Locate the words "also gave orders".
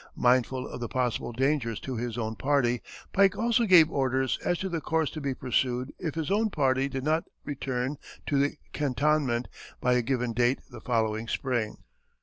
3.37-4.39